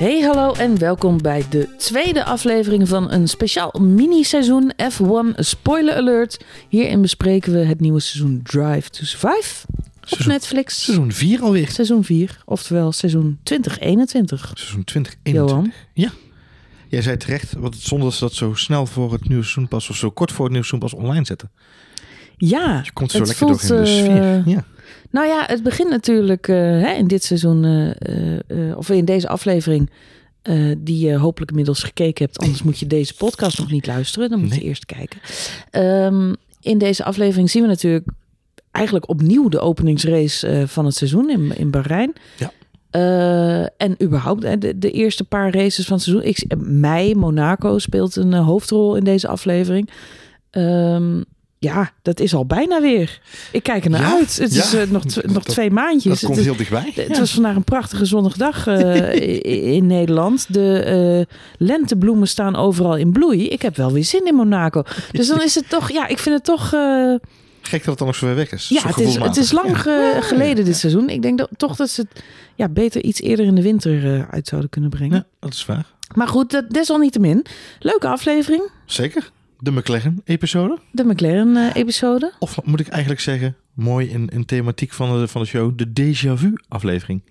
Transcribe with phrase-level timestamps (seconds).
[0.00, 6.44] Hey, hallo en welkom bij de tweede aflevering van een speciaal mini-seizoen F1 Spoiler Alert.
[6.68, 9.66] Hierin bespreken we het nieuwe seizoen Drive to Survive
[10.10, 10.84] op Netflix.
[10.84, 11.68] seizoen 4 alweer.
[11.70, 14.50] Seizoen 4, oftewel seizoen 2021.
[14.54, 15.50] Seizoen 2021.
[15.50, 15.72] Johan.
[15.94, 16.10] Ja.
[16.88, 19.90] Jij zei terecht, wat het zonde is dat zo snel voor het nieuwe seizoen pas,
[19.90, 21.50] of zo kort voor het nieuwe seizoen pas online zetten.
[22.36, 24.22] Ja, Je komt zo het lekker voelt, door in de sfeer.
[24.22, 24.64] eh, Ja.
[25.10, 28.36] Nou ja, het begint natuurlijk eh, hè, in dit seizoen, eh,
[28.68, 29.90] eh, of in deze aflevering,
[30.78, 32.38] die je hopelijk inmiddels gekeken hebt.
[32.38, 34.30] Anders moet je deze podcast nog niet luisteren.
[34.30, 34.64] Dan moet je Nee.
[34.68, 35.20] eerst kijken.
[35.70, 38.06] Ehm, in deze aflevering zien we natuurlijk
[38.70, 42.12] eigenlijk opnieuw de openingsrace van het seizoen in, in Bahrein.
[42.36, 42.50] Ja.
[43.76, 46.26] En überhaupt de, de eerste paar races van het seizoen.
[46.26, 49.90] Ik, mei, Monaco speelt een hoofdrol in deze aflevering.
[50.50, 51.22] Ehm,
[51.62, 53.20] ja, dat is al bijna weer.
[53.52, 54.36] Ik kijk er naar Ja, uit.
[54.38, 54.62] Het ja.
[54.62, 56.04] is eh, nog, nog Dat- twee maandjes.
[56.20, 56.92] Dat Het komt heel dichtbij.
[56.94, 57.18] het Ja.
[57.18, 60.46] was vandaag een prachtige zonnige dag eh, in Nederland.
[60.54, 60.78] De
[61.28, 61.36] eh,
[61.66, 63.48] lentebloemen staan overal in bloei.
[63.48, 64.82] Ik heb wel weer zin in Monaco.
[65.12, 66.68] Dus dan is het toch, ja, ik vind het toch.
[67.62, 68.68] Gek dat het dan nog zo ver weg is.
[68.68, 71.08] ja, het is, het is lang ge- geleden dit seizoen.
[71.08, 72.22] Ik denk dat, toch dat ze het
[72.54, 75.16] ja, beter iets eerder in de winter uit zouden kunnen brengen.
[75.16, 75.86] Ja, dat is waar.
[76.14, 77.44] Maar goed, dat, desalniettemin.
[77.78, 78.62] Leuke aflevering.
[78.86, 79.30] Zeker.
[79.62, 80.78] De McLaren-episode.
[80.92, 82.32] De McLaren-episode.
[82.38, 85.86] Of moet ik eigenlijk zeggen, mooi in, in thematiek van de, van de show, de
[86.00, 87.22] déjà vu-aflevering.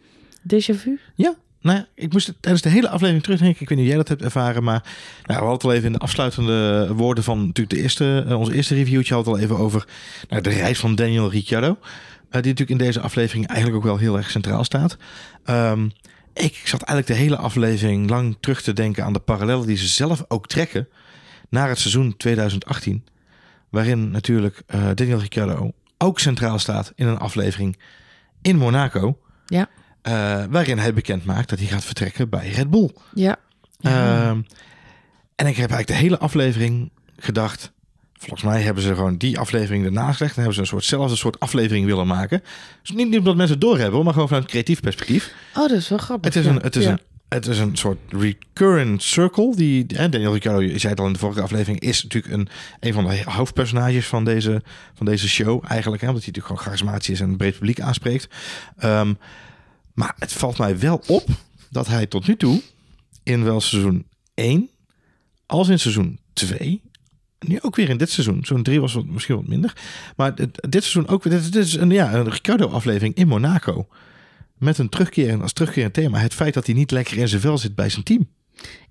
[0.41, 0.99] Déjà vu.
[1.16, 3.61] Ja, nou ja, ik moest tijdens de hele aflevering terugdenken.
[3.61, 4.94] Ik weet niet of jij dat hebt ervaren, maar nou,
[5.25, 8.53] we hadden het al even in de afsluitende woorden van natuurlijk de eerste, eh, onze
[8.53, 9.88] eerste reviewtje hadden het al even over
[10.30, 11.67] nou, de reis van Daniel Ricciardo.
[11.69, 14.97] eh, die natuurlijk in deze aflevering eigenlijk ook wel heel erg centraal staat.
[15.43, 15.89] Ehm,
[16.33, 19.88] ik zat eigenlijk de hele aflevering lang terug te denken aan de parallellen die ze
[19.88, 20.88] zelf ook trekken
[21.50, 23.03] naar het seizoen 2018.
[23.69, 27.78] Waarin natuurlijk eh, Daniel Ricciardo ook centraal staat in een aflevering
[28.42, 29.19] in Monaco.
[29.45, 29.67] Ja.
[30.02, 32.89] Eh, waarin hij bekend maakt dat hij gaat vertrekken bij Red Bull.
[33.14, 33.36] Ja.
[33.80, 34.30] Ja.
[34.30, 34.42] Ehm,
[35.36, 37.71] en ik heb eigenlijk de hele aflevering gedacht.
[38.14, 40.36] Volgens mij hebben ze gewoon die aflevering ernaast gelegd.
[40.36, 42.42] En hebben ze een soortzelfde soort aflevering willen maken.
[42.81, 45.33] Dus niet, niet omdat mensen het doorhebben, maar gewoon vanuit creatief perspectief.
[45.55, 46.33] Oh, dat is wel grappig.
[46.33, 46.55] Het is, Ja.
[46.55, 46.92] een, het, is Ja.
[46.92, 46.99] een,
[47.30, 49.56] het is een soort recurrent circle.
[49.56, 52.48] Die, Daniel Ricciardo, je zei het al in de vorige aflevering, is natuurlijk een,
[52.80, 54.62] een van de hoofdpersonages van deze,
[54.94, 56.02] van deze show eigenlijk.
[56.02, 58.28] Hè, omdat hij natuurlijk gewoon charismatisch is en een breed publiek aanspreekt.
[58.78, 59.14] Ehm,
[59.94, 61.26] maar het valt mij wel op
[61.70, 62.62] dat hij tot nu toe
[63.23, 64.70] in wel seizoen 1
[65.46, 66.82] als in seizoen 2
[67.40, 68.36] nu ook weer in dit seizoen.
[68.36, 69.73] Seizoen 3 was wat, misschien wat minder.
[70.16, 71.34] Maar dit, seizoen ook weer.
[71.34, 73.88] Dit, dit is een, ja, een Ricardo-aflevering in Monaco.
[74.59, 76.17] Met een terugkerend, als terugkerend thema.
[76.17, 78.27] Het feit dat hij niet lekker in zijn vel zit bij zijn team.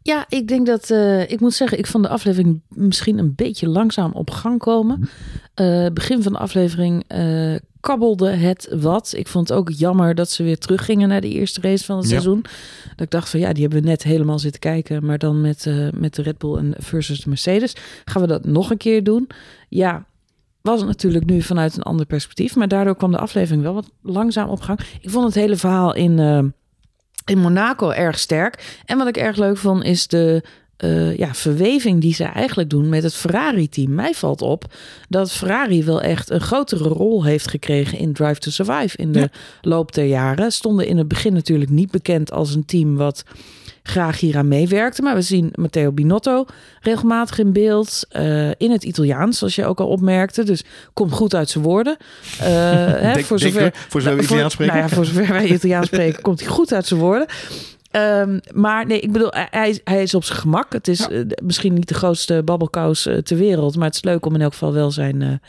[0.03, 3.69] Ja, ik denk dat eh, ik moet zeggen, ik vond de aflevering misschien een beetje
[3.69, 5.09] langzaam op gang komen.
[5.55, 9.13] Eh, begin van de aflevering eh, kabbelde het wat.
[9.17, 12.05] Ik vond het ook jammer dat ze weer teruggingen naar de eerste race van het
[12.05, 12.11] Ja.
[12.11, 12.43] seizoen.
[12.91, 15.71] Dat ik dacht van ja, die hebben we net helemaal zitten kijken, maar dan met,
[15.95, 17.77] met de Red Bull en versus de Mercedes.
[18.05, 19.29] Gaan we dat nog een keer doen?
[19.69, 20.07] Ja.
[20.69, 23.91] Was het natuurlijk nu vanuit een ander perspectief, maar daardoor kwam de aflevering wel wat
[24.03, 24.81] langzaam op gang.
[25.01, 26.39] Ik vond het hele verhaal in, eh,
[27.25, 28.81] in Monaco erg sterk.
[28.85, 30.43] En wat ik erg leuk vond is de
[30.77, 33.95] eh, ja, verweving die ze eigenlijk doen met het Ferrari-team.
[33.95, 34.65] Mij valt op
[35.09, 39.19] dat Ferrari wel echt een grotere rol heeft gekregen in Drive to Survive in de
[39.19, 39.29] Ja.
[39.61, 40.53] loop der jaren.
[40.53, 43.25] Stonden in het begin natuurlijk niet bekend als een team wat
[43.89, 45.03] graag hier aan meewerkte.
[45.03, 46.45] Maar we zien Matteo Binotto
[46.81, 48.03] regelmatig in beeld.
[48.09, 50.43] eh, in het Italiaans, zoals je ook al opmerkte.
[50.43, 51.97] Dus komt goed uit zijn woorden.
[52.41, 54.75] Eh, hè, Denk- voor zover, we, voor zover we Italiaans spreken.
[54.77, 57.27] nou ja, voor zover wij Italiaans spreken, komt hij goed uit zijn woorden.
[57.91, 60.73] Ehm, maar nee, ik bedoel, hij, is- hij is op zijn gemak.
[60.73, 61.09] Het is Ja.
[61.09, 64.53] eh, misschien niet de grootste babbelkous ter wereld, maar het is leuk om in elk
[64.53, 65.41] geval wel zijn,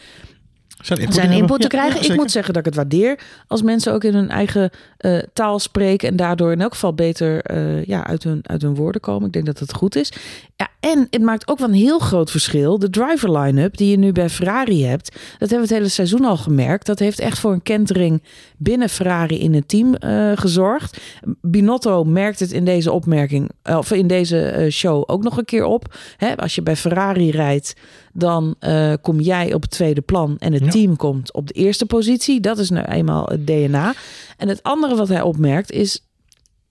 [0.82, 2.04] zijn input, zijn input te krijgen.
[2.04, 5.18] ja, ik moet zeggen dat ik het waardeer als mensen ook in hun eigen eh,
[5.34, 9.02] taal spreken en daardoor in elk geval beter eh, ja, uit, hun, uit hun woorden
[9.02, 9.28] komen.
[9.28, 10.14] Ik denk dat het goed is.
[10.56, 12.80] Ja, en het maakt ook wel een heel groot verschil.
[12.80, 16.26] De driver line-up die je nu bij Ferrari hebt, dat hebben we het hele seizoen
[16.26, 16.86] al gemerkt.
[16.86, 18.24] Dat heeft echt voor een kentering
[18.58, 20.98] binnen Ferrari in het team eh, gezorgd.
[21.42, 25.96] Binotto merkt het in deze opmerking, of in deze show ook nog een keer op.
[26.18, 27.76] Hè, als je bij Ferrari rijdt,
[28.20, 30.70] dan eh, kom jij op het tweede plan en het Ja.
[30.72, 32.40] team komt op de eerste positie.
[32.40, 33.94] Dat is nou eenmaal het DNA.
[34.38, 36.04] En het andere wat hij opmerkt is.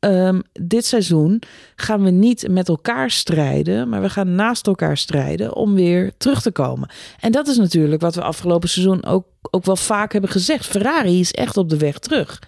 [0.01, 1.43] ehm, dit seizoen
[1.77, 6.43] gaan we niet met elkaar strijden, maar we gaan naast elkaar strijden om weer terug
[6.43, 6.89] te komen.
[7.21, 10.67] En dat is natuurlijk wat we afgelopen seizoen ook, ook wel vaak hebben gezegd.
[10.67, 12.43] Ferrari is echt op de weg terug.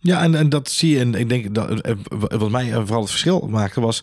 [0.00, 0.98] Ja, en, en dat zie je.
[1.00, 1.94] En ik denk dat eh,
[2.38, 4.02] wat mij vooral het verschil maakte was.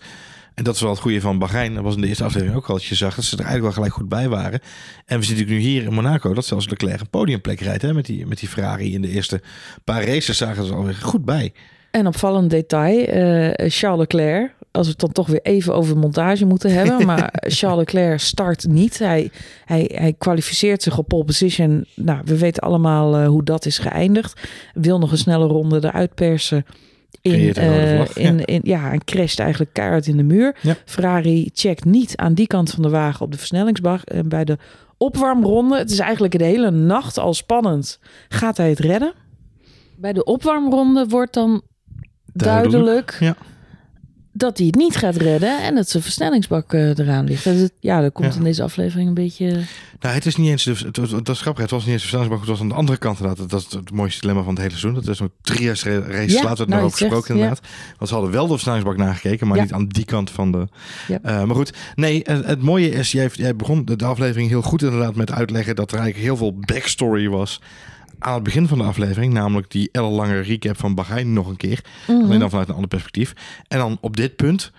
[0.61, 1.73] En dat is wel het goede van Bahrein.
[1.73, 3.63] Dat was in de eerste aflevering ook al dat je zag dat ze er eigenlijk
[3.63, 4.59] wel gelijk goed bij waren.
[5.05, 7.81] En we zien natuurlijk nu hier in Monaco dat zelfs Leclerc een podiumplek rijdt.
[7.81, 9.41] Hè, met, die, met die Ferrari in de eerste
[9.83, 11.53] paar races zagen ze er alweer goed bij.
[11.91, 16.45] En opvallend detail, eh, Charles Leclerc, als we het dan toch weer even over montage
[16.45, 17.05] moeten hebben.
[17.11, 18.99] Maar Charles Leclerc start niet.
[18.99, 19.31] Hij,
[19.65, 21.85] hij, hij kwalificeert zich op pole position.
[21.95, 24.41] Nou, we weten allemaal eh, hoe dat is geëindigd.
[24.73, 26.65] Wil nog een snelle ronde eruit persen.
[27.21, 28.45] In, eh, vlag, in, ja.
[28.45, 30.55] in, ja, en crasht eigenlijk keihard in de muur.
[30.61, 30.75] Ja.
[30.85, 34.01] Ferrari checkt niet aan die kant van de wagen op de versnellingsbak.
[34.01, 34.57] En bij de
[34.97, 37.99] opwarmronde, het is eigenlijk de hele nacht al spannend.
[38.29, 39.13] Gaat hij het redden?
[39.95, 41.61] Bij de opwarmronde wordt dan
[42.33, 43.35] Duidelijk, duidelijk, ja.
[44.33, 47.43] Dat hij het niet gaat redden en dat zijn versnellingsbak eh, eraan ligt.
[47.43, 48.37] Het- ja, dat komt Ja.
[48.39, 49.45] in deze aflevering een beetje.
[49.99, 52.01] Nou, het is niet eens, de, het, was- dat is grappig, het was niet eens
[52.01, 53.49] de versnellingsbak, het was aan de andere kant inderdaad.
[53.49, 55.03] Dat is het mooiste dilemma van het hele seizoen.
[55.03, 57.41] Dat is drie races races Ja, later het nou, over het gesproken ja.
[57.41, 57.67] inderdaad.
[57.97, 60.67] Want ze hadden wel de versnellingsbak nagekeken, maar niet aan die kant van de...
[61.07, 65.15] Eh, maar goed, nee, het, mooie is, jij, jij begon de aflevering heel goed inderdaad
[65.15, 67.61] met uitleggen dat er eigenlijk heel veel backstory was
[68.23, 69.33] aan het begin van de aflevering.
[69.33, 71.83] Namelijk die ellenlange recap van Bahrein nog een keer.
[72.07, 72.23] Mhm.
[72.23, 73.33] Alleen dan vanuit een ander perspectief.
[73.67, 74.71] En dan op dit punt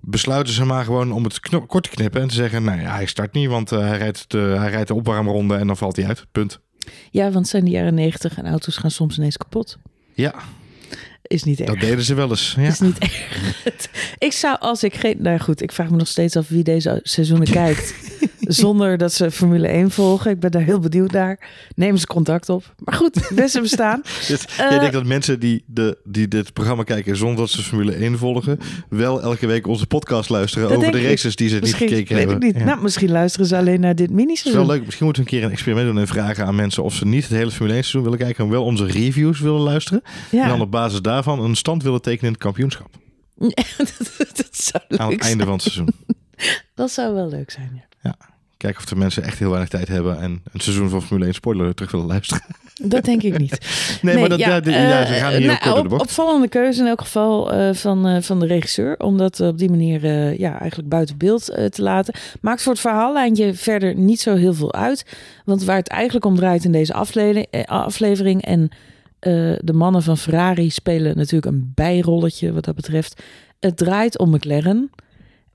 [0.00, 3.06] besluiten ze maar gewoon om het kort te knippen en te zeggen, nou ja, hij
[3.06, 6.06] start niet, want eh, hij, rijdt de, hij rijdt de opwarmronde en dan valt hij
[6.06, 6.26] uit.
[6.32, 6.60] Punt.
[7.10, 9.78] Ja, want zijn de jaren negentig en auto's gaan soms ineens kapot.
[10.14, 10.34] Ja,
[11.26, 11.68] Is niet erg.
[11.70, 12.54] dat deden ze wel eens.
[12.58, 12.66] Ja.
[12.66, 13.54] Is niet erg.
[14.18, 15.16] ik zou als ik geen.
[15.18, 17.94] Nou goed, ik vraag me nog steeds af wie deze seizoenen kijkt.
[18.40, 20.30] Zonder dat ze Formule 1 volgen.
[20.30, 21.48] Ik ben daar heel benieuwd naar.
[21.74, 22.74] Neem ze contact op.
[22.78, 24.02] Maar goed, beste bestaan.
[24.28, 27.62] Dit, Eh, jij denkt dat mensen die, de, die dit programma kijken zonder dat ze
[27.62, 28.58] Formule 1 volgen,
[28.88, 31.06] wel elke week onze podcast luisteren over de ik.
[31.08, 32.36] races die ze niet gekeken weet hebben.
[32.36, 32.56] ik niet.
[32.56, 32.64] Ja.
[32.64, 34.66] Nou, misschien luisteren ze alleen naar dit is wel mini-seizoen.
[34.66, 34.84] leuk.
[34.84, 37.22] Misschien moeten we een keer een experiment doen en vragen aan mensen of ze niet
[37.28, 40.02] het hele Formule 1 seizoen willen kijken, maar wel onze reviews willen luisteren.
[40.30, 42.90] En dan op basis daarvan een stand willen tekenen in het kampioenschap.
[43.38, 45.88] dat, dat zou Aan het einde van het seizoen.
[46.74, 48.16] Dat zou wel leuk zijn, ja.
[48.56, 51.34] Kijken of de mensen echt heel weinig tijd hebben en een seizoen van Formule 1
[51.34, 52.42] spoiler terug willen luisteren.
[52.82, 53.58] Dat denk ik niet.
[54.02, 56.02] Nee, maar dat, ja, ja, ze eh, gaan hier nou, kort door de op- bocht.
[56.02, 58.98] Opvallende keuze in elk geval eh, van, eh, van de regisseur.
[58.98, 60.06] Om dat op die manier
[60.40, 62.14] ja, eigenlijk buiten beeld te laten.
[62.40, 65.04] Maakt voor het verhaallijntje verder niet zo heel veel uit.
[65.44, 66.94] Want waar het eigenlijk om draait in deze
[67.66, 68.70] aflevering en
[69.18, 73.22] eh, de mannen van Ferrari spelen natuurlijk een bijrolletje wat dat betreft.
[73.60, 74.90] Het draait om McLaren.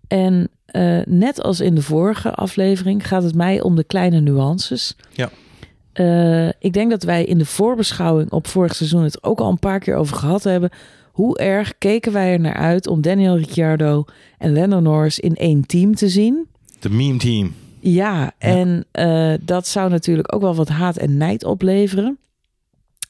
[0.08, 4.96] En eh, net als in de vorige aflevering gaat het mij om de kleine nuances.
[5.12, 5.30] Ja.
[5.94, 9.60] Eh, ik denk dat wij in de voorbeschouwing op vorig seizoen het ook al een
[9.60, 10.70] paar keer over gehad hebben.
[11.12, 14.06] Hoe erg keken wij er naar uit om Daniel Ricciardo
[14.38, 16.48] en Lando Norris in één team te zien?
[16.80, 17.54] De meme team.
[17.80, 22.18] Ja, en eh, dat zou natuurlijk ook wel wat haat en nijd opleveren.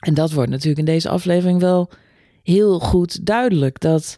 [0.01, 1.89] En dat wordt natuurlijk in deze aflevering wel
[2.44, 3.80] heel goed duidelijk.
[3.80, 4.18] Dat,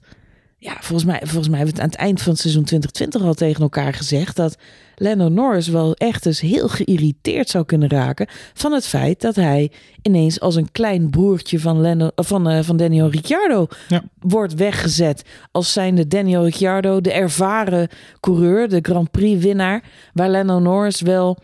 [0.57, 3.21] ja, volgens mij, volgens mij hebben we het aan het eind van het seizoen 2020
[3.29, 4.35] al tegen elkaar gezegd.
[4.35, 4.57] Dat
[4.95, 8.27] Lando Norris wel echt eens heel geïrriteerd zou kunnen raken.
[8.53, 9.71] van het feit dat hij
[10.01, 14.03] ineens als een klein broertje van, Lando, eh, van, eh, van Daniel Ricciardo Ja.
[14.19, 15.23] wordt weggezet.
[15.51, 17.87] Als zijnde Daniel Ricciardo, de ervaren
[18.19, 19.83] coureur, de Grand Prix winnaar.
[20.13, 21.37] Waar Lando Norris wel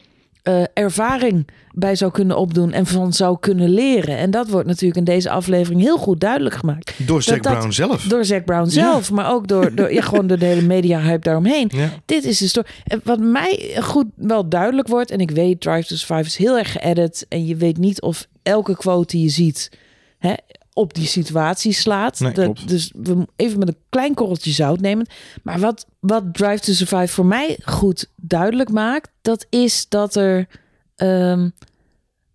[0.50, 4.18] eh, ervaring bij zou kunnen opdoen en van zou kunnen leren.
[4.18, 7.08] En dat wordt natuurlijk in deze aflevering heel goed duidelijk gemaakt.
[7.08, 8.04] Door Zack Brown zelf.
[8.04, 11.72] Door Zac Brown zelf, maar ook door, door ja, gewoon door de hele media-hype daaromheen.
[11.76, 11.90] Ja.
[12.06, 12.68] Dit is de story.
[12.84, 16.58] En Wat mij goed wel duidelijk wordt, en ik weet Drive to Survive is heel
[16.58, 17.26] erg geëdit.
[17.30, 19.72] En je weet niet of elke quote die je ziet
[20.18, 20.34] hè,
[20.80, 22.20] op die situatie slaat.
[22.20, 25.08] Nee, dus we even met een klein korreltje zout nemen.
[25.44, 30.48] Maar wat, wat Drive to Survive voor mij goed duidelijk maakt, dat is dat er
[30.96, 31.50] ehm,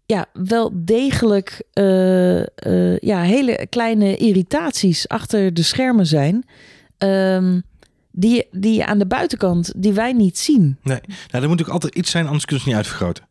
[0.06, 6.44] ja, wel degelijk eh, eh, ja, hele kleine irritaties achter de schermen zijn.
[6.98, 7.60] ehm,
[8.16, 10.78] die, die aan de buitenkant, die wij niet zien.
[10.82, 13.24] Nee, nou, er moet natuurlijk altijd iets zijn, anders kunnen ze het niet uitvergroten.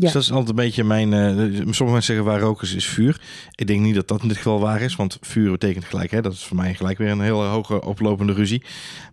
[0.00, 1.12] Dus dat is altijd een beetje mijn...
[1.12, 3.20] eh, sommige mensen zeggen waar rook is, is vuur.
[3.54, 6.10] Ik denk niet dat dat in dit geval waar is, want vuur betekent gelijk.
[6.10, 6.22] Hè?
[6.22, 8.62] Dat is voor mij gelijk weer een hele hoge oplopende ruzie.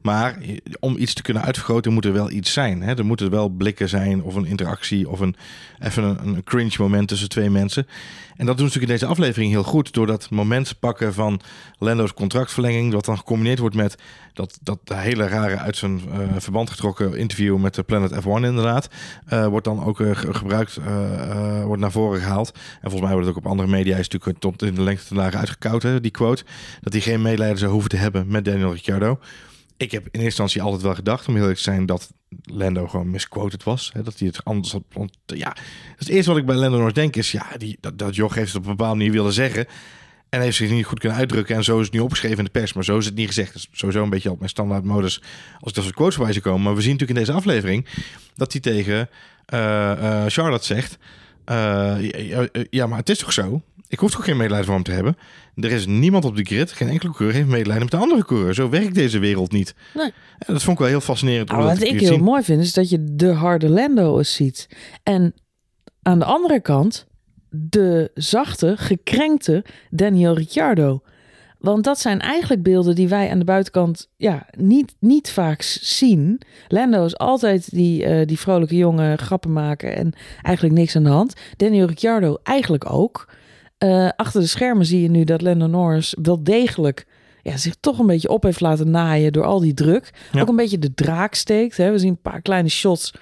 [0.02, 2.82] Maar eh, om iets te kunnen uitvergroten moet er wel iets zijn.
[2.82, 2.98] Hè?
[2.98, 5.36] Er moeten wel blikken zijn of een interactie of een,
[5.80, 7.88] even een, een cringe moment tussen twee mensen.
[8.38, 9.94] En dat doen ze natuurlijk in deze aflevering heel goed.
[9.94, 11.42] Door dat moment pakken van
[11.78, 12.94] Lando's contractverlenging.
[12.94, 13.96] Wat dan gecombineerd wordt met
[14.34, 18.90] dat, dat hele rare uit zijn eh, verband getrokken interview met de Planet F1 inderdaad.
[19.26, 20.80] eh, wordt dan ook eh, ge- gebruikt,
[21.64, 22.52] wordt naar voren gehaald.
[22.54, 25.06] En volgens mij wordt het ook op andere media is natuurlijk tot in de lengte
[25.06, 26.44] te dagen uitgekoud, hè, die quote.
[26.82, 29.20] Dat hij geen medelijden zou hoeven te hebben met Daniel Ricciardo.
[29.78, 32.12] Ik heb in eerste instantie altijd wel gedacht, om heel eerlijk te zijn, dat
[32.44, 33.90] Lando gewoon misquoted was.
[33.94, 34.84] Hè, dat hij het anders had.
[35.26, 35.56] Ja,
[35.96, 38.48] het eerste wat ik bij Lando nog denk is, ja, die, dat, dat Joch heeft
[38.48, 39.68] het op een bepaalde manier willen zeggen.
[40.30, 41.56] En heeft zich niet goed kunnen uitdrukken.
[41.56, 42.74] En zo is het nu opgeschreven in de pers.
[42.74, 43.54] Maar zo is het niet gezegd.
[43.54, 45.22] Dat is sowieso een beetje op mijn standaard modus.
[45.60, 46.62] Als ik dat soort quotes komen.
[46.62, 47.86] Maar we zien natuurlijk in deze aflevering.
[48.36, 49.10] Dat hij tegen
[49.46, 50.98] eh, eh, Charlotte zegt.
[51.46, 53.62] eh, ja, ja, maar het is toch zo?
[53.88, 55.18] Ik hoef toch geen medelijden voor hem te hebben.
[55.60, 58.54] Er is niemand op de grid, geen enkele coureur heeft medelijden met de andere coureur.
[58.54, 59.76] Zo werkt deze wereld niet.
[59.94, 60.14] Nee.
[60.38, 61.50] En dat vond ik wel heel fascinerend.
[61.50, 62.24] Nou, wat ik heel zien.
[62.24, 64.70] mooi vind, is dat je de harde Lando eens ziet.
[65.04, 65.34] En
[66.02, 67.08] aan de andere kant
[67.50, 71.02] de zachte, gekrenkte Daniel Ricciardo.
[71.60, 76.42] Want dat zijn eigenlijk beelden die wij aan de buitenkant ja, niet, niet vaak zien.
[76.68, 81.10] Lando is altijd die, eh, die vrolijke jongen, grappen maken en eigenlijk niks aan de
[81.10, 81.34] hand.
[81.56, 83.28] Daniel Ricciardo eigenlijk ook.
[83.78, 87.06] Eh, achter de schermen zie je nu dat Lando Norris wel degelijk
[87.44, 90.14] ja, zich toch een beetje op heeft laten naaien door al die druk.
[90.32, 90.42] Ja.
[90.42, 91.78] Ook een beetje de draak steekt.
[91.78, 91.92] Hè.
[91.92, 93.14] We zien een paar kleine shots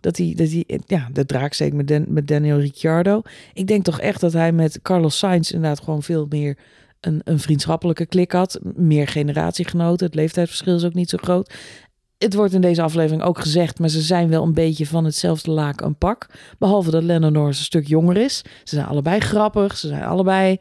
[0.00, 3.22] dat hij, dat hij ja, de draak steekt met, Dan- met Daniel Ricciardo.
[3.52, 6.56] Ik denk toch echt dat hij met Carlos Sainz inderdaad gewoon veel meer
[7.00, 8.58] een, een vriendschappelijke klik had.
[8.74, 10.06] Meer generatiegenoten.
[10.06, 11.54] Het leeftijdsverschil is ook niet zo groot.
[12.24, 15.50] Het wordt in deze aflevering ook gezegd, maar ze zijn wel een beetje van hetzelfde
[15.50, 16.26] laken een pak.
[16.58, 18.38] Behalve dat Lennon Norris een stuk jonger is.
[18.38, 19.76] Ze zijn allebei grappig.
[19.76, 20.58] Ze zijn allebei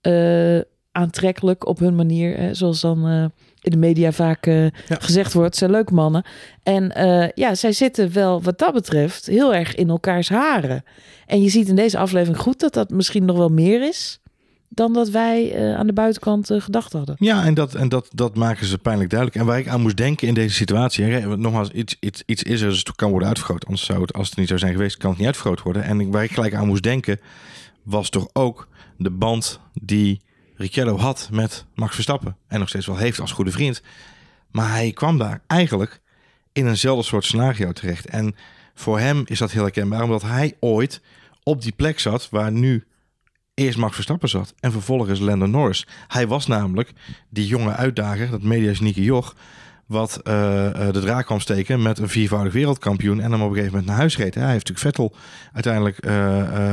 [0.00, 0.60] eh,
[0.92, 2.36] aantrekkelijk op hun manier.
[2.36, 3.24] Hè, zoals dan eh,
[3.60, 5.52] in de media vaak eh, gezegd wordt.
[5.52, 6.24] Ze zijn leuke mannen.
[6.62, 6.92] En
[7.34, 10.84] ja, zij zitten wel wat dat betreft heel erg in elkaars haren.
[11.26, 14.20] En je ziet in deze aflevering goed dat dat misschien nog wel meer is
[14.68, 17.16] dan dat wij eh, aan de buitenkant eh, gedacht hadden.
[17.18, 19.40] Ja, en, dat, en dat, dat maken ze pijnlijk duidelijk.
[19.40, 21.04] En waar ik aan moest denken in deze situatie.
[21.04, 23.66] Hè, nogmaals, iets, iets, iets is er, dus het kan worden uitvergroot.
[23.66, 25.82] Anders zou het, als het niet zou zijn geweest, kan het niet uitvergroot worden.
[25.82, 27.20] En waar ik gelijk aan moest denken,
[27.82, 30.20] was toch ook de band die
[30.56, 32.36] Ricciardo had met Max Verstappen.
[32.48, 33.82] En nog steeds wel heeft als goede vriend.
[34.50, 36.00] Maar hij kwam daar eigenlijk
[36.52, 38.06] in eenzelfde soort scenario terecht.
[38.06, 38.34] En
[38.74, 41.00] voor hem is dat heel herkenbaar, omdat hij ooit
[41.42, 42.84] op die plek zat waar nu
[43.56, 45.86] eerst Max Verstappen zat en vervolgens Lando Norris.
[46.08, 46.92] Hij was namelijk
[47.28, 49.34] die jonge uitdager, dat mediasnieke joch,
[49.86, 53.54] wat eh, eh, de draak kwam steken met een viervoudig wereldkampioen en hem op een
[53.54, 54.34] gegeven moment naar huis reed.
[54.34, 55.16] Hij heeft natuurlijk Vettel
[55.52, 56.26] uiteindelijk eh,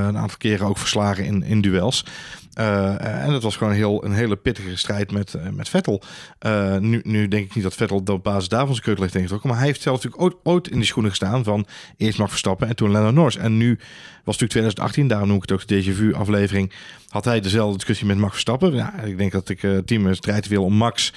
[0.08, 2.06] een aantal keren ook verslagen in, in duels.
[2.54, 6.02] Eh, en dat was gewoon heel, een hele pittige strijd met, eh, met Vettel.
[6.40, 9.50] Eh, nu, nu denk ik niet dat Vettel op basis daarvan zijn keutel heeft ingetrokken.
[9.50, 11.66] Maar hij heeft zelf natuurlijk ooit, in die schoenen gestaan van
[11.98, 13.36] eerst Max Verstappen en toen Lando Norris.
[13.36, 13.76] En nu
[14.24, 16.72] was natuurlijk 2018, daarom noem ik het ook de déjà vu aflevering,
[17.10, 18.74] had hij dezelfde discussie met Max Verstappen.
[18.74, 21.14] Ja, ik denk dat ik uh, team strijd wil om Max.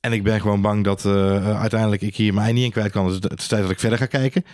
[0.00, 1.06] En ik ben gewoon bang dat
[1.44, 3.06] uiteindelijk ik hier mij niet in kwijt kan.
[3.06, 4.44] Dus het is tijd dat ik verder ga kijken.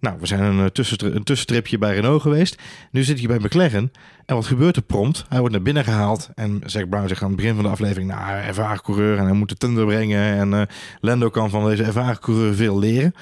[0.00, 2.62] Nou, we zijn een, tussen, een tussentripje bij Renault geweest.
[2.90, 3.92] Nu zit hij bij McLaren.
[4.26, 5.24] En wat gebeurt er prompt?
[5.28, 6.30] Hij wordt naar binnen gehaald.
[6.34, 8.10] En Zack Brown zegt aan het begin van de aflevering...
[8.10, 10.22] nou, ervaren coureur en hij moet de tender brengen.
[10.22, 10.62] En uh,
[11.00, 13.14] Lando kan van deze ervaren coureur veel leren.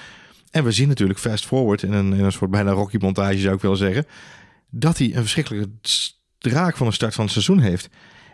[0.51, 1.83] En we zien natuurlijk fast forward...
[1.83, 4.07] in een, in een soort bijna Rocky montage zou ik willen zeggen...
[4.71, 5.71] dat hij een verschrikkelijke
[6.39, 7.89] draak van de start van het seizoen heeft.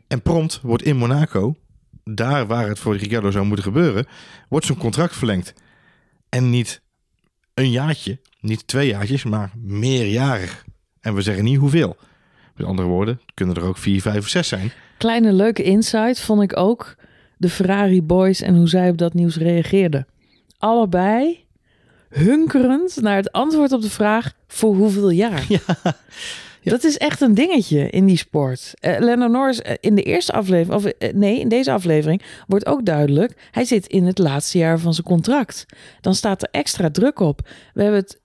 [0.09, 1.57] En prompt wordt in Monaco...
[2.05, 4.07] daar waar het voor Ricciardo zou moeten gebeuren...
[4.49, 5.55] wordt zijn contract verlengd.
[6.29, 6.83] En niet
[7.55, 10.65] een jaartje, niet twee jaartjes, maar meerjarig.
[11.01, 11.97] En we zeggen niet hoeveel.
[12.57, 14.73] Met andere woorden, kunnen er ook vier, vijf of zes zijn.
[14.99, 16.97] Kleine leuke insight vond ik ook
[17.37, 20.07] de Ferrari boys en hoe zij op dat nieuws reageerden.
[20.59, 21.45] Allebei
[22.09, 25.45] hunkerend naar het antwoord op de vraag voor hoeveel jaar.
[25.49, 25.59] Ja.
[26.65, 26.71] Ja.
[26.71, 28.73] Dat is echt een dingetje in die sport.
[28.81, 32.67] Uh, Lennon Norris uh, in de eerste aflevering, of uh, nee, in deze aflevering wordt
[32.67, 33.49] ook duidelijk.
[33.51, 35.67] Hij zit in het laatste jaar van zijn contract.
[36.01, 37.49] Dan staat er extra druk op.
[37.75, 38.23] We hebben het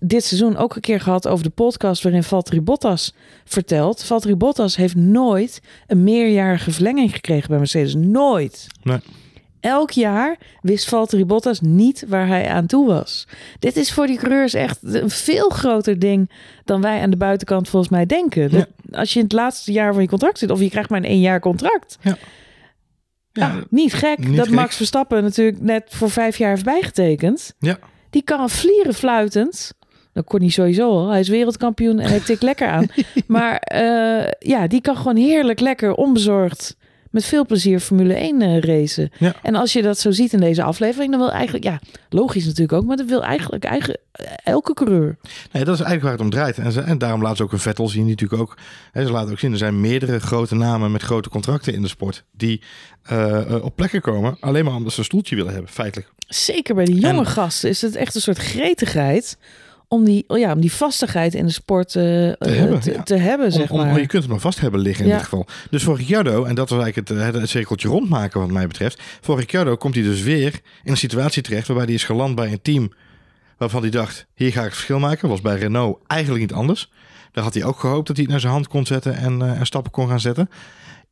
[0.00, 3.14] dit seizoen ook een keer gehad over de podcast waarin Valtteri Bottas
[3.44, 4.04] vertelt.
[4.04, 7.94] Valtteri Bottas heeft nooit een meerjarige verlenging gekregen bij Mercedes.
[7.94, 8.66] Nooit.
[8.82, 8.98] Nee.
[9.64, 13.26] Elk jaar wist Valtteri Bottas niet waar hij aan toe was.
[13.58, 16.30] Dit is voor die coureurs echt een veel groter ding
[16.64, 18.50] dan wij aan de buitenkant volgens mij denken.
[18.50, 18.66] Ja.
[18.90, 21.04] Als je in het laatste jaar van je contract zit of je krijgt maar een
[21.04, 21.98] één jaar contract.
[22.00, 22.16] Ja.
[23.32, 24.54] Ja, ja niet gek niet dat gek.
[24.54, 27.54] Max Verstappen natuurlijk net voor vijf jaar heeft bijgetekend.
[27.58, 27.78] Ja.
[28.10, 29.72] Die kan vlieren fluitend.
[30.12, 31.08] Dat kon hij sowieso al.
[31.08, 32.86] Hij is wereldkampioen en hij tikt lekker aan.
[33.26, 36.76] Maar uh, ja, die kan gewoon heerlijk lekker onbezorgd
[37.14, 39.10] met veel plezier Formule 1 uh, racen.
[39.18, 39.34] Ja.
[39.42, 42.72] En als je dat zo ziet in deze aflevering, dan wil eigenlijk, ja, logisch natuurlijk
[42.72, 43.98] ook, maar dat wil eigenlijk eigen,
[44.44, 45.16] elke coureur.
[45.52, 46.58] Nee, dat is eigenlijk waar het om draait.
[46.58, 48.56] En, ze, en daarom laten ze ook een Vettel zien, die natuurlijk ook,
[48.92, 51.88] hè, ze laten ook zien, er zijn meerdere grote namen met grote contracten in de
[51.88, 52.62] sport, die
[53.12, 56.08] uh, op plekken komen, alleen maar omdat ze een stoeltje willen hebben, feitelijk.
[56.28, 59.36] Zeker bij die jonge en, gasten is het echt een soort gretigheid
[59.88, 63.02] om die, ja, om die vastigheid in de sport uh, te, hebben, te, ja.
[63.02, 64.00] te hebben, zeg om, maar.
[64.00, 65.16] je kunt het maar vast hebben liggen in ja.
[65.16, 65.46] dit geval.
[65.70, 69.02] Dus voor Ricciardo, en dat was eigenlijk het, het cirkeltje rondmaken wat mij betreft.
[69.20, 72.52] Voor Ricciardo komt hij dus weer in een situatie terecht waarbij hij is geland bij
[72.52, 72.92] een team
[73.58, 75.28] waarvan hij dacht, hier ga ik het verschil maken.
[75.28, 76.90] Was bij Renault eigenlijk niet anders.
[77.32, 79.58] Daar had hij ook gehoopt dat hij het naar zijn hand kon zetten en, uh,
[79.60, 80.48] en stappen kon gaan zetten.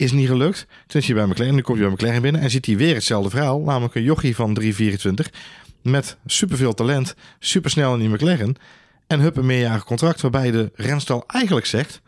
[0.03, 0.67] Is niet gelukt.
[0.87, 2.95] Toen is hij bij McLaren, nu komt hij bij McLaren binnen en ziet hij weer
[2.95, 3.61] hetzelfde verhaal.
[3.61, 5.31] Namelijk een jochie van 324
[5.83, 8.57] met superveel talent, supersnel in die McLaren.
[9.07, 12.01] En hup, een meerjarig contract waarbij de renstal eigenlijk zegt...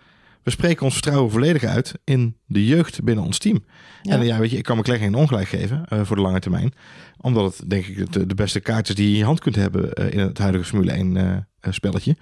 [0.44, 3.64] we spreken ons vertrouwen volledig uit in de jeugd binnen ons team.
[4.02, 4.12] Ja.
[4.12, 6.74] En ja, weet je, ik kan McLaren geen ongelijk geven eh, voor de lange termijn.
[7.20, 9.92] Omdat het denk ik de, de beste kaartjes die je in je hand kunt hebben
[9.92, 12.16] eh, in het huidige Formule 1 eh, spelletje.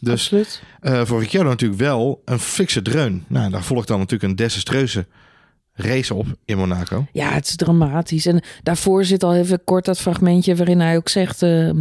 [0.00, 0.32] Dus
[0.82, 3.24] voor Ricciardo natuurlijk wel een fikse dreun.
[3.26, 5.06] Nou, daar volgt dan natuurlijk een desastreuze
[5.74, 7.06] race op in Monaco.
[7.12, 8.26] Ja, het is dramatisch.
[8.26, 11.76] En daarvoor zit al even kort dat fragmentje waarin hij ook zegt: eh, eh,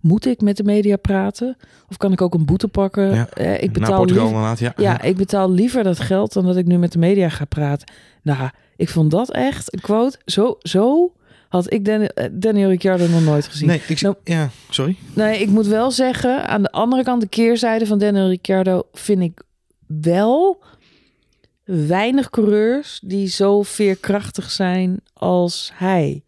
[0.00, 1.56] Moet ik met de media praten?
[1.88, 3.14] Of kan ik ook een boete pakken?
[3.14, 3.28] Ja.
[3.28, 4.24] Eh, ik betaal liever-
[4.58, 4.72] ja.
[4.76, 7.88] Ja, ik betaal liever dat geld dan dat ik nu met de media ga praten.
[8.22, 10.18] Nou, ik vond dat echt een quote.
[10.24, 11.12] Zo, zo
[11.48, 13.68] had ik eh, Daniel Ricciardo nog nooit gezien.
[13.68, 14.96] Nee, ik, Nou- ja, sorry.
[15.14, 19.22] Nee, ik moet wel zeggen, aan de andere kant, de keerzijde van Daniel Ricciardo vind
[19.22, 19.42] ik
[19.86, 20.62] wel
[21.70, 26.24] weinig coureurs die zo veerkrachtig zijn als hij.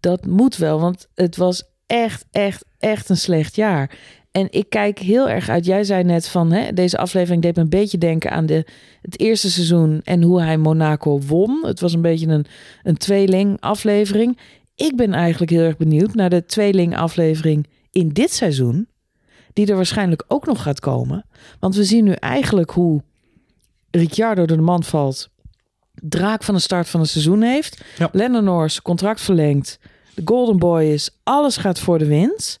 [0.00, 3.98] Dat moet wel, want het was echt, echt, echt een slecht jaar.
[4.30, 5.64] En ik kijk heel erg uit.
[5.64, 8.66] Jij zei net van hè, deze aflevering deed me een beetje denken aan de,
[9.02, 11.66] het eerste seizoen en hoe hij Monaco won.
[11.66, 12.46] Het was een beetje een,
[12.82, 14.38] een tweeling aflevering.
[14.74, 18.88] Ik ben eigenlijk heel erg benieuwd naar de tweeling aflevering in dit seizoen.
[19.52, 21.24] Die er waarschijnlijk ook nog gaat komen.
[21.60, 23.02] Want we zien nu eigenlijk hoe
[23.98, 25.30] Ricciardo door de man valt.
[25.94, 27.84] Draak van de start van het seizoen heeft.
[27.98, 28.08] Ja.
[28.12, 29.78] Lennon Norris contract verlengd.
[30.14, 31.10] De Golden Boy is.
[31.22, 32.60] Alles gaat voor de winst.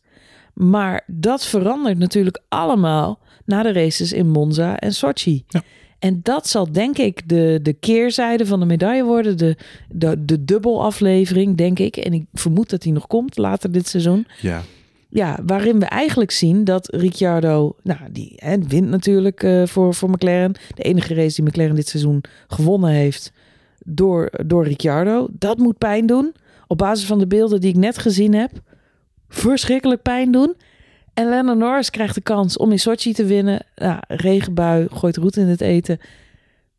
[0.54, 5.44] Maar dat verandert natuurlijk allemaal na de races in Monza en Sochi.
[5.48, 5.62] Ja.
[5.98, 9.38] En dat zal denk ik de, de keerzijde van de medaille worden.
[9.38, 9.56] De,
[9.88, 11.96] de, de dubbelaflevering, denk ik.
[11.96, 14.26] En ik vermoed dat die nog komt later dit seizoen.
[14.40, 14.62] Ja,
[15.14, 20.10] Ja, waarin we eigenlijk zien dat Ricciardo, nou, die hè, wint natuurlijk eh, voor, voor
[20.10, 20.52] McLaren.
[20.74, 23.32] De enige race die McLaren dit seizoen gewonnen heeft
[23.84, 25.28] door, door Ricciardo.
[25.30, 26.34] Dat moet pijn doen.
[26.66, 28.50] Op basis van de beelden die ik net gezien heb.
[29.28, 30.54] Verschrikkelijk pijn doen.
[31.14, 33.66] En Lennon Norris krijgt de kans om in Sochi te winnen.
[33.76, 35.98] Nou, regenbui, gooit roet in het eten.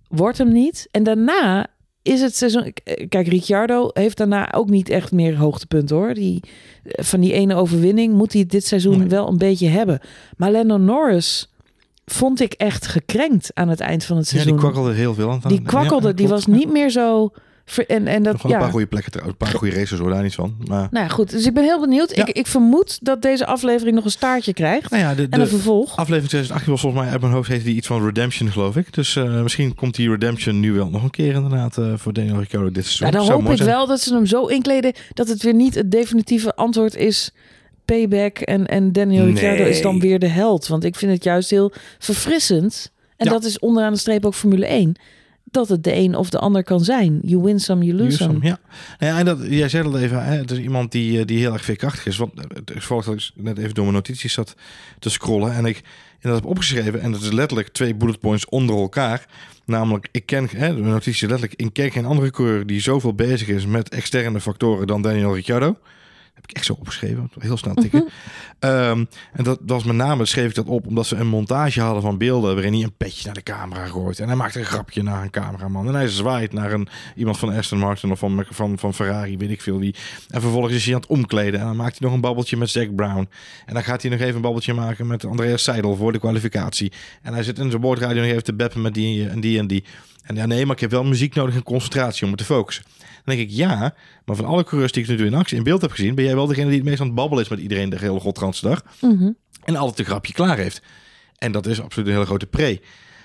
[0.08, 0.88] Wordt hem niet.
[0.92, 1.68] En daarna
[2.04, 2.74] is het seizoen...
[3.10, 6.14] Kijk, Ricciardo heeft daarna ook niet echt meer hoogtepunten hoor.
[6.14, 6.40] Die,
[6.84, 9.08] van die ene overwinning moet hij het dit seizoen Nee.
[9.08, 10.00] wel een beetje hebben.
[10.38, 11.52] Maar Lennon Norris
[12.06, 14.52] vond ik echt gekrenkt aan het eind van het ja seizoen.
[14.52, 15.42] die kwakkelde heel veel aan.
[15.48, 17.32] Die kwakkelde, Ja, die was niet meer zo...
[17.88, 18.64] En, en dat, Nog wel een ja.
[18.64, 19.38] paar goede plekken trouwens.
[19.40, 20.56] Een paar goede races hoor, daar niet van.
[20.68, 21.30] Maar Nou ja, goed.
[21.30, 22.16] Dus ik ben heel benieuwd.
[22.16, 22.26] Ja.
[22.26, 24.90] Ik, ik vermoed dat deze aflevering nog een staartje krijgt.
[24.90, 25.90] nou ja, de, en de een vervolg.
[25.90, 28.94] aflevering 2018 was volgens mij uit mijn hoofd heette die iets van Redemption geloof ik.
[28.94, 32.40] Dus eh, misschien komt die Redemption nu wel nog een keer inderdaad eh, voor Daniel
[32.40, 33.08] Ricciardo dit seizoen.
[33.08, 33.70] Ja, dan Zou hoop ik zijn.
[33.70, 37.32] wel dat ze hem zo inkleden dat het weer niet het definitieve antwoord is.
[37.86, 39.32] Payback en, en Daniel Nee.
[39.32, 40.68] Ricciardo is dan weer de held.
[40.68, 42.92] Want ik vind het juist heel verfrissend.
[43.18, 43.32] En Ja.
[43.32, 44.96] dat is onderaan de streep ook Formule 1.
[45.54, 47.20] Dat het de een of de ander kan zijn.
[47.22, 48.38] You win some, you lose some.
[48.42, 48.60] ja.
[49.00, 51.54] Ja, en dat, jij zei dat even, hè, het is iemand die, eh, die heel
[51.54, 52.18] erg veerkrachtig is.
[52.18, 54.56] Want eh, het is volgens dat ik net even door mijn notities zat
[55.00, 55.54] te scrollen.
[55.54, 55.82] En ik
[56.14, 59.26] inderdaad heb opgeschreven, en dat is letterlijk twee bullet points onder elkaar.
[59.66, 63.48] Namelijk, ik ken, hè, de notitie letterlijk, ik ken geen andere coureur die zoveel bezig
[63.48, 65.78] is met externe factoren dan Daniel Ricciardo.
[66.34, 68.10] Heb ik echt zo opgeschreven, heel snel tikken.
[68.60, 71.82] Ehm, en dat, dat was met name, schreef ik dat op, omdat ze een montage
[71.82, 74.20] hadden van beelden waarin hij een petje naar de camera gooit.
[74.20, 75.88] En hij maakt een grapje naar een cameraman.
[75.88, 79.50] En hij zwaait naar een, iemand van Aston Martin of van, van, van Ferrari, weet
[79.50, 79.96] ik veel wie.
[80.30, 81.60] En vervolgens is hij aan het omkleden.
[81.60, 83.30] En dan maakt hij nog een babbeltje met Zack Brown.
[83.66, 86.92] En dan gaat hij nog even een babbeltje maken met Andreas Seidel voor de kwalificatie.
[87.22, 89.68] En hij zit in zijn boordradio nog even te beppen met die en die en
[89.68, 89.84] die.
[89.84, 92.84] En ja, nee, maar ik heb wel muziek nodig en concentratie om me te focussen.
[92.98, 95.82] Dan denk ik, ja, maar van alle coureurs die ik nu in actie in beeld
[95.82, 97.90] heb gezien, ben jij wel degene die het meest aan het babbelen is met iedereen
[97.90, 98.84] de hele godganse dag.
[99.02, 99.32] Mhm.
[99.64, 100.82] En altijd een grapje klaar heeft.
[101.38, 102.82] En dat is absoluut een hele grote pre.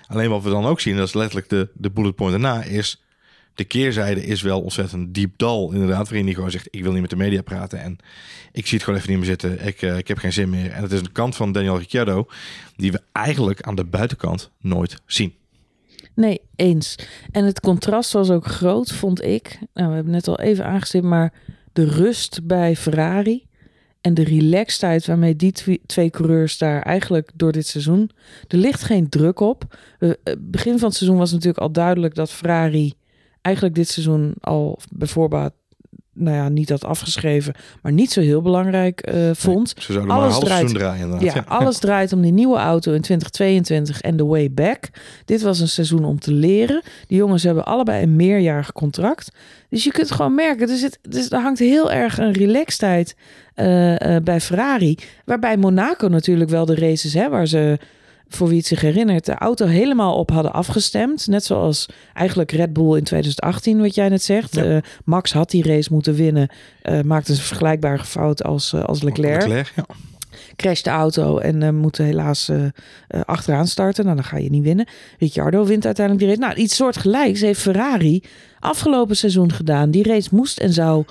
[0.07, 3.03] Alleen wat we dan ook zien, dat is letterlijk de, de bullet point daarna, is
[3.59, 5.73] de keerzijde is wel ontzettend diep dal.
[5.73, 7.81] Inderdaad, waarin hij gewoon zegt, ik wil niet met de media praten.
[7.81, 7.99] En
[8.53, 9.67] ik zie het gewoon even niet meer zitten.
[9.67, 10.71] Ik, eh, ik heb geen zin meer.
[10.71, 12.27] En het is een kant van Daniel Ricciardo
[12.77, 15.35] die we eigenlijk aan de buitenkant nooit zien.
[16.19, 16.95] Nee, eens.
[17.31, 19.59] En het contrast was ook groot, vond ik.
[19.75, 21.33] Nou, we hebben net al even aangestipt, maar
[21.73, 23.47] de rust bij Ferrari
[24.01, 28.11] en de relaxedheid waarmee die twe- twee coureurs daar eigenlijk door dit seizoen.
[28.49, 29.79] Er ligt geen druk op.
[29.99, 32.93] Eh, eh, begin van het seizoen was natuurlijk al duidelijk dat Ferrari
[33.43, 35.53] eigenlijk dit seizoen al bijvoorbeeld,
[36.19, 39.75] nou ja, niet had afgeschreven, maar niet zo heel belangrijk eh, vond.
[39.79, 41.21] Ze zouden Alles maar draait- draaien.
[41.21, 44.89] Ja, alles draait om die nieuwe auto in 2022 en de way back.
[45.25, 46.83] Dit was een seizoen om te leren.
[47.07, 49.31] Die jongens hebben allebei een meerjarig contract.
[49.71, 53.17] Dus je kunt gewoon merken, er, zit, dus er hangt heel erg een relaxedheid
[53.55, 54.99] eh, bij Ferrari.
[55.25, 57.79] Waarbij Monaco natuurlijk wel de races, hè, waar ze,
[58.29, 61.27] voor wie het zich herinnert, de auto helemaal op hadden afgestemd.
[61.27, 64.55] Net zoals eigenlijk Red Bull in 2018, wat jij net zegt.
[64.55, 64.65] Ja.
[64.65, 66.49] Eh, Max had die race moeten winnen,
[66.83, 69.47] eh, maakte een vergelijkbare fout als, eh, als Leclerc.
[69.47, 69.85] Leclerc, ja.
[70.57, 74.05] Crasht de auto en eh, moet helaas eh, eh, achteraan starten.
[74.05, 74.87] Nou, dan ga je niet winnen.
[75.19, 76.49] Ricciardo wint uiteindelijk die race.
[76.49, 78.23] Nou, iets soortgelijks heeft Ferrari
[78.61, 79.91] afgelopen seizoen gedaan.
[79.91, 81.05] Die race moest en zou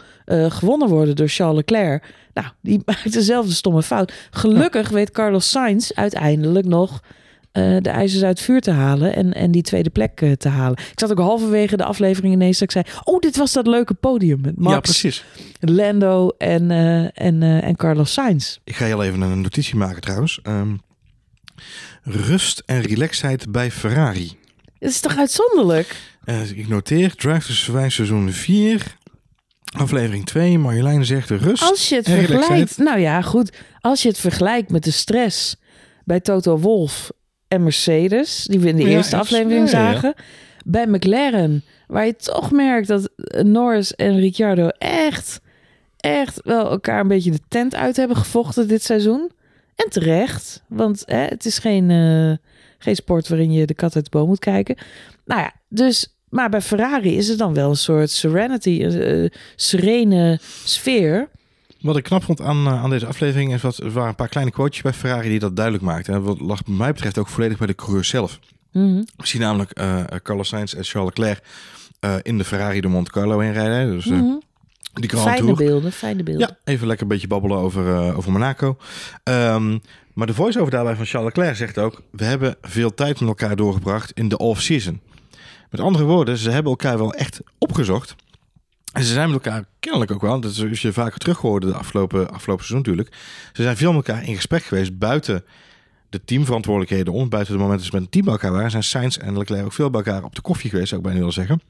[0.47, 2.03] gewonnen worden door Charles Leclerc.
[2.33, 4.13] Nou, die maakt dezelfde stomme fout.
[4.31, 7.01] Gelukkig weet Carlos Sainz uiteindelijk nog
[7.57, 10.49] eh, de ijzers uit het vuur te halen en, en die tweede plek eh, te
[10.49, 10.77] halen.
[10.91, 12.97] Ik zat ook halverwege de aflevering ineens dat ik zei...
[13.03, 15.23] oh, dit was dat leuke podium met Max, Ja, precies.
[15.59, 18.57] Lando en, eh, en, eh, en Carlos Sainz.
[18.63, 20.39] Ik ga heel even een notitie maken trouwens.
[20.43, 20.75] Ehm,
[22.03, 24.37] rust en relaxheid bij Ferrari.
[24.79, 25.95] Het is toch uitzonderlijk?
[26.23, 28.97] Eh, ik noteer Drive to Survive seizoen 4,
[29.77, 30.59] aflevering 2.
[30.59, 32.47] Marjolein zegt rust Als je het en vergelijkt...
[32.49, 32.77] relaxheid.
[32.77, 33.51] Nou ja, goed.
[33.81, 35.55] Als je het vergelijkt met de stress
[36.03, 37.11] bij Toto Wolff
[37.47, 38.43] en Mercedes...
[38.43, 39.93] die we in de Ja, eerste aflevering ja, ja, ja.
[39.93, 40.13] zagen...
[40.65, 43.09] bij McLaren, waar je toch merkt dat
[43.43, 45.41] Norris en Ricciardo echt...
[45.97, 49.31] echt wel elkaar een beetje de tent uit hebben gevochten dit seizoen.
[49.75, 54.03] En terecht, want hè, het is geen, eh, geen sport waarin je de kat uit
[54.03, 54.77] de boom moet kijken.
[55.25, 56.11] Nou ja, dus...
[56.29, 61.29] Maar bij Ferrari is het dan wel een soort serenity, een eh, serene sfeer...
[61.81, 64.27] Wat ik knap vond aan, eh, aan deze aflevering is wat er waren een paar
[64.27, 66.13] kleine quotes bij Ferrari die dat duidelijk maakten.
[66.13, 68.39] En wat lag, mij betreft, ook volledig bij de coureur zelf.
[68.71, 69.03] Mhm.
[69.15, 71.43] We zien namelijk eh, Carlos Sainz en Charles Leclerc
[71.99, 73.91] eh, in de Ferrari de Monte Carlo heen rijden.
[73.91, 74.35] Dus eh, Mhm.
[74.93, 76.47] die Grand Fijne beelden, fijne beelden.
[76.47, 78.77] Ja, even lekker een beetje babbelen over, eh, over Monaco.
[79.23, 79.77] Ehm,
[80.13, 82.01] maar de voice-over daarbij van Charles Leclerc zegt ook...
[82.11, 84.99] we hebben veel tijd met elkaar doorgebracht in de off-season.
[85.69, 88.15] Met andere woorden, ze hebben elkaar wel echt opgezocht.
[88.97, 90.39] En ze zijn met elkaar kennelijk ook wel...
[90.39, 93.15] dat is je vaker teruggehoord de afgelopen, afgelopen seizoen natuurlijk...
[93.53, 95.43] ze zijn veel met elkaar in gesprek geweest buiten
[96.09, 97.29] de teamverantwoordelijkheden om.
[97.29, 98.71] Buiten de momenten dat ze met een team bij elkaar waren...
[98.71, 100.87] zijn Sainz en Leclerc ook veel bij elkaar op de koffie geweest...
[100.87, 101.61] zou ik bijna willen zeggen.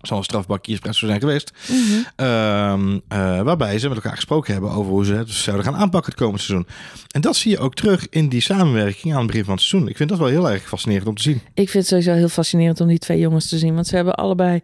[0.00, 1.52] Zal een strafbakje espresso zijn geweest.
[1.68, 1.78] Mhm.
[2.16, 6.10] Ehm, eh, waarbij ze met elkaar gesproken hebben over hoe ze het zouden gaan aanpakken
[6.10, 6.66] het komende seizoen.
[7.10, 9.90] En dat zie je ook terug in die samenwerking aan het begin van het seizoen.
[9.90, 11.40] Ik vind dat wel heel erg fascinerend om te zien.
[11.54, 13.74] Ik vind het sowieso heel fascinerend om die twee jongens te zien.
[13.74, 14.60] Want ze hebben allebei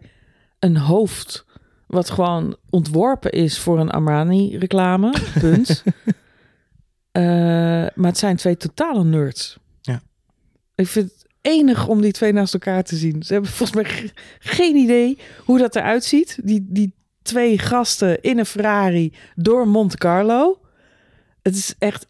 [0.59, 1.44] een hoofd
[1.95, 5.13] wat gewoon ontworpen is voor een Armani-reclame.
[5.39, 5.83] Punt.
[7.11, 7.23] Eh,
[7.95, 9.57] maar het zijn twee totale nerds.
[9.81, 10.01] Ja.
[10.75, 13.23] Ik vind het enig om die twee naast elkaar te zien.
[13.23, 16.37] Ze hebben volgens mij ge- geen idee hoe dat eruit ziet.
[16.43, 20.59] Die, die twee gasten in een Ferrari door Monte Carlo.
[21.41, 22.07] Het is echt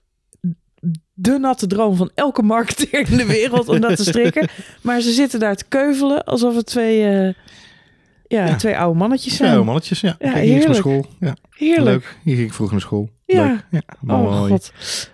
[1.14, 4.50] de natte droom van elke marketeer in de wereld om dat te strikken.
[4.82, 7.34] Maar ze zitten daar te keuvelen alsof het twee, eh,
[8.28, 8.56] ja, Ja.
[8.56, 9.58] twee oude mannetjes zijn.
[9.58, 10.02] Ja, mannetjes.
[10.02, 10.76] Ja, Ja, Ik eens naar heerlijk.
[10.76, 11.06] school.
[11.20, 11.86] Ja, Heerlijk.
[11.86, 12.18] leuk.
[12.24, 13.10] Hier ging ik vroeg naar school.
[13.26, 13.44] Ja.
[13.72, 13.84] Leuk.
[14.02, 14.72] Ja, Oh god.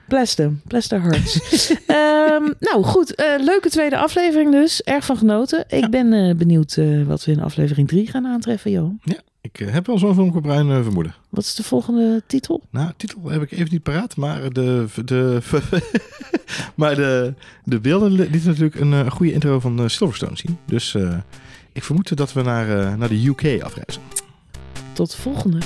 [0.07, 0.61] Bless them.
[0.67, 1.39] Bless their hearts.
[1.87, 4.81] Ehm, nou goed, eh, leuke tweede aflevering dus.
[4.81, 5.63] Erg van genoten.
[5.67, 8.99] Ik ben eh, benieuwd eh, wat we in aflevering 3 gaan aantreffen, Johan.
[9.41, 11.15] Ik eh, heb wel zo'n donkerbruin vermoeden.
[11.29, 12.63] Wat is de volgende titel?
[12.71, 15.39] Nou, titel heb ik even niet paraat, maar de, de,
[16.75, 20.57] maar de, de beelden lieten natuurlijk een goede intro van Silverstone zien.
[20.65, 20.95] Dus
[21.73, 24.01] ik vermoed dat we naar, eh, naar de UK afreizen.
[24.93, 25.59] Tot de volgende.